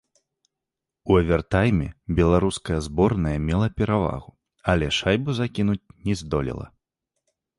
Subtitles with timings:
[1.09, 1.87] У авертайме
[2.19, 4.31] беларуская зборная мела перавагу,
[4.73, 6.67] але шайбу закінуць не здолела.